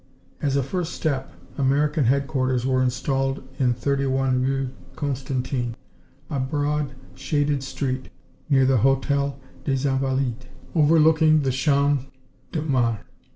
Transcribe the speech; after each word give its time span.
As 0.41 0.55
a 0.55 0.63
first 0.63 0.93
step 0.93 1.31
American 1.59 2.05
headquarters 2.05 2.65
were 2.65 2.81
installed 2.81 3.47
in 3.59 3.75
31 3.75 4.41
Rue 4.41 4.69
Constantine, 4.95 5.75
a 6.27 6.39
broad, 6.39 6.93
shaded 7.13 7.61
street 7.61 8.09
near 8.49 8.65
the 8.65 8.77
Hôtel 8.79 9.35
des 9.63 9.87
Invalides, 9.87 10.47
overlooking 10.73 11.43
the 11.43 11.51
Champs 11.51 12.05
de 12.51 12.63
Mars. 12.63 13.01